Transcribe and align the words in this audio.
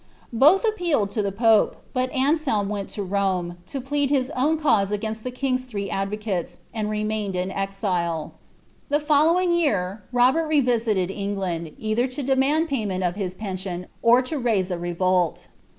Both 0.33 0.65
appealed 0.67 1.11
to 1.11 1.21
the 1.21 1.31
pope, 1.31 1.75
bm 1.95 2.09
Ab 2.11 2.33
Gelm 2.33 2.69
went 2.69 2.89
to 2.89 3.03
Rome, 3.03 3.57
to 3.67 3.79
plead 3.79 4.09
his 4.09 4.31
own 4.31 4.57
cause 4.57 4.91
against 4.91 5.23
the 5.23 5.29
king's 5.29 5.63
thrM 5.63 5.91
advocates, 5.93 6.57
and 6.73 6.89
remained 6.89 7.35
in 7.35 7.51
exile. 7.51 8.33
The 8.89 8.99
following 8.99 9.51
year 9.51 10.03
Robert 10.11 10.47
revisited 10.47 11.11
England, 11.11 11.75
either 11.77 12.07
to 12.07 12.23
demand 12.23 12.67
pay 12.67 12.83
ment 12.87 13.03
of 13.03 13.15
hia 13.15 13.29
pension, 13.37 13.85
or 14.01 14.23
to 14.23 14.39
raise 14.39 14.71
a 14.71 14.79
revolt. 14.79 15.49